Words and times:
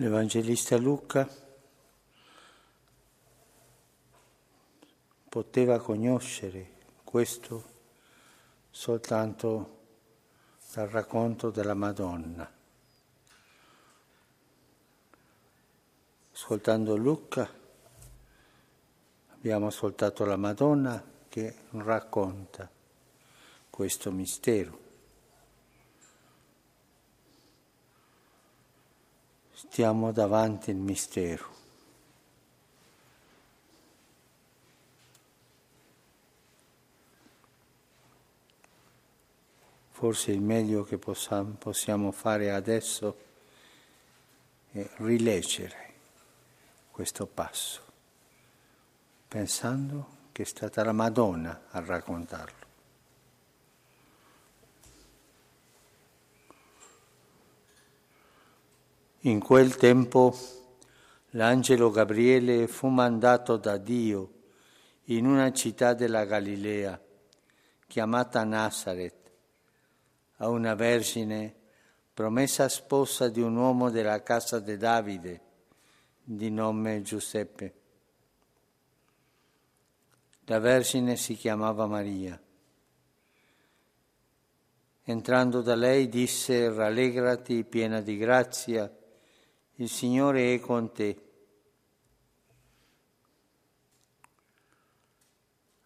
L'Evangelista 0.00 0.76
Luca 0.76 1.28
poteva 5.28 5.80
conoscere 5.80 6.70
questo 7.02 7.64
soltanto 8.70 9.78
dal 10.72 10.86
racconto 10.86 11.50
della 11.50 11.74
Madonna. 11.74 12.48
Ascoltando 16.32 16.94
Luca 16.94 17.50
abbiamo 19.32 19.66
ascoltato 19.66 20.24
la 20.24 20.36
Madonna 20.36 21.04
che 21.28 21.56
racconta 21.70 22.70
questo 23.68 24.12
mistero. 24.12 24.87
Stiamo 29.58 30.12
davanti 30.12 30.70
al 30.70 30.76
mistero. 30.76 31.48
Forse 39.90 40.30
il 40.30 40.40
meglio 40.40 40.84
che 40.84 40.96
possiamo 40.96 42.12
fare 42.12 42.52
adesso 42.52 43.18
è 44.70 44.88
rileggere 44.98 45.92
questo 46.92 47.26
passo, 47.26 47.82
pensando 49.26 50.06
che 50.30 50.42
è 50.42 50.46
stata 50.46 50.84
la 50.84 50.92
Madonna 50.92 51.62
a 51.70 51.80
raccontarlo. 51.80 52.67
In 59.22 59.40
quel 59.40 59.74
tempo 59.74 60.32
l'angelo 61.30 61.90
Gabriele 61.90 62.68
fu 62.68 62.86
mandato 62.86 63.56
da 63.56 63.76
Dio 63.76 64.32
in 65.06 65.26
una 65.26 65.52
città 65.52 65.92
della 65.92 66.24
Galilea 66.24 67.00
chiamata 67.88 68.44
Nazareth 68.44 69.32
a 70.36 70.48
una 70.48 70.76
vergine 70.76 71.52
promessa 72.14 72.68
sposa 72.68 73.28
di 73.28 73.40
un 73.40 73.56
uomo 73.56 73.90
della 73.90 74.22
casa 74.22 74.60
di 74.60 74.76
Davide 74.76 75.40
di 76.22 76.48
nome 76.52 77.02
Giuseppe. 77.02 77.74
La 80.44 80.60
vergine 80.60 81.16
si 81.16 81.34
chiamava 81.34 81.86
Maria. 81.86 82.40
Entrando 85.02 85.60
da 85.60 85.74
lei 85.74 86.08
disse, 86.08 86.72
rallegrati 86.72 87.64
piena 87.64 88.00
di 88.00 88.16
grazia, 88.16 88.92
il 89.80 89.88
Signore 89.88 90.54
è 90.54 90.60
con 90.60 90.92
te. 90.92 91.22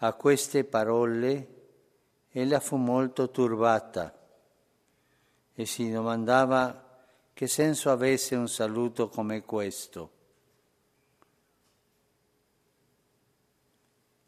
A 0.00 0.12
queste 0.12 0.64
parole 0.64 1.54
ella 2.30 2.60
fu 2.60 2.76
molto 2.76 3.30
turbata 3.30 4.14
e 5.54 5.64
si 5.64 5.90
domandava 5.90 6.84
che 7.32 7.46
senso 7.46 7.90
avesse 7.90 8.36
un 8.36 8.46
saluto 8.48 9.08
come 9.08 9.42
questo. 9.44 10.12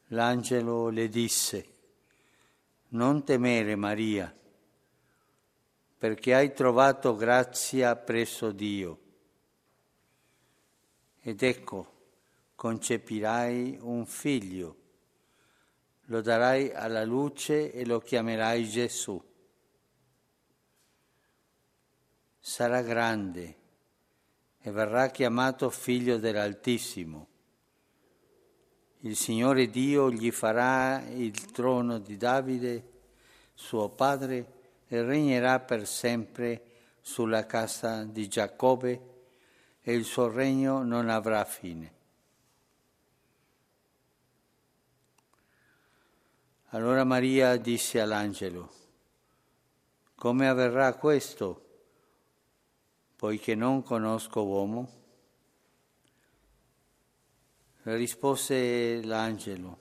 L'angelo 0.06 0.88
le 0.88 1.08
disse, 1.08 1.68
non 2.88 3.24
temere 3.24 3.76
Maria, 3.76 4.34
perché 5.98 6.34
hai 6.34 6.54
trovato 6.54 7.14
grazia 7.14 7.94
presso 7.94 8.52
Dio 8.52 9.08
ed 11.22 11.42
ecco, 11.42 11.98
concepirai 12.54 13.78
un 13.80 14.06
figlio, 14.06 14.76
lo 16.04 16.20
darai 16.22 16.72
alla 16.72 17.04
luce 17.04 17.72
e 17.72 17.84
lo 17.84 18.00
chiamerai 18.00 18.66
Gesù. 18.66 19.22
Sarà 22.38 22.80
grande 22.80 23.56
e 24.60 24.70
verrà 24.70 25.08
chiamato 25.08 25.70
figlio 25.70 26.16
dell'Altissimo. 26.16 27.28
Il 29.00 29.16
Signore 29.16 29.68
Dio 29.68 30.10
gli 30.10 30.30
farà 30.30 31.02
il 31.08 31.52
trono 31.52 31.98
di 31.98 32.16
Davide, 32.16 32.88
suo 33.54 33.88
padre, 33.88 34.58
e 34.88 35.02
regnerà 35.02 35.60
per 35.60 35.86
sempre 35.86 36.64
sulla 37.00 37.46
casa 37.46 38.04
di 38.04 38.26
Giacobbe 38.26 39.09
e 39.90 39.94
il 39.94 40.04
suo 40.04 40.30
regno 40.30 40.84
non 40.84 41.08
avrà 41.08 41.44
fine. 41.44 41.98
Allora 46.68 47.02
Maria 47.02 47.56
disse 47.56 48.00
all'angelo, 48.00 48.72
come 50.14 50.46
avverrà 50.46 50.94
questo, 50.94 51.66
poiché 53.16 53.56
non 53.56 53.82
conosco 53.82 54.44
uomo? 54.44 54.98
Rispose 57.82 59.02
l'angelo, 59.02 59.78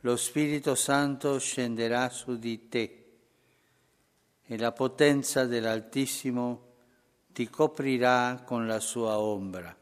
lo 0.00 0.16
Spirito 0.16 0.74
Santo 0.74 1.38
scenderà 1.38 2.08
su 2.08 2.36
di 2.36 2.68
te 2.68 3.12
e 4.46 4.58
la 4.58 4.72
potenza 4.72 5.46
dell'Altissimo 5.46 6.70
ti 7.32 7.48
coprirà 7.48 8.42
con 8.44 8.66
la 8.66 8.78
sua 8.78 9.18
ombra. 9.18 9.74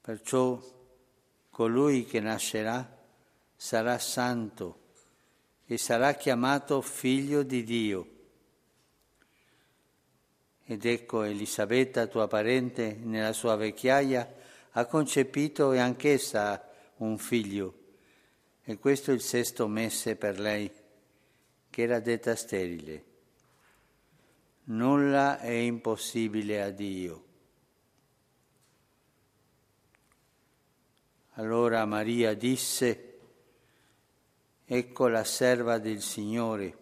Perciò 0.00 0.60
colui 1.50 2.06
che 2.06 2.20
nascerà 2.20 2.98
sarà 3.54 3.98
santo 3.98 4.80
e 5.66 5.76
sarà 5.76 6.14
chiamato 6.14 6.80
figlio 6.80 7.42
di 7.42 7.62
Dio. 7.62 8.06
Ed 10.64 10.84
ecco 10.84 11.22
Elisabetta, 11.22 12.06
tua 12.06 12.26
parente, 12.26 12.94
nella 12.94 13.32
sua 13.32 13.56
vecchiaia, 13.56 14.34
ha 14.70 14.86
concepito 14.86 15.72
e 15.72 15.78
anch'essa 15.78 16.68
un 16.96 17.18
figlio, 17.18 17.74
e 18.64 18.78
questo 18.78 19.10
è 19.10 19.14
il 19.14 19.20
sesto 19.20 19.68
mese 19.68 20.16
per 20.16 20.40
lei 20.40 20.81
che 21.72 21.82
era 21.82 22.00
detta 22.00 22.36
sterile. 22.36 23.04
Nulla 24.64 25.38
è 25.38 25.48
impossibile 25.48 26.60
a 26.60 26.68
Dio. 26.68 27.24
Allora 31.36 31.86
Maria 31.86 32.34
disse, 32.34 33.20
ecco 34.66 35.08
la 35.08 35.24
serva 35.24 35.78
del 35.78 36.02
Signore, 36.02 36.76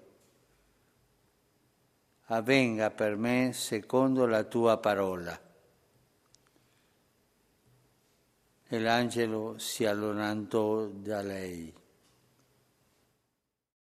avvenga 2.24 2.90
per 2.90 3.14
me 3.14 3.52
secondo 3.52 4.26
la 4.26 4.42
tua 4.42 4.76
parola. 4.78 5.40
E 8.66 8.78
l'angelo 8.80 9.56
si 9.56 9.86
allontanò 9.86 10.86
da 10.86 11.22
lei. 11.22 11.79